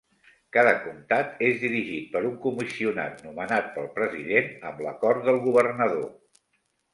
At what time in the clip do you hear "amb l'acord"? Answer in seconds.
4.71-5.29